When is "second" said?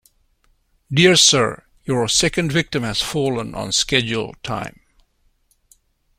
2.07-2.51